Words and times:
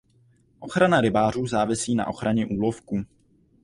Ochrana 0.59 1.01
rybářů 1.01 1.47
závisí 1.47 1.95
na 1.95 2.07
ochraně 2.07 2.45
úlovků. 2.45 3.05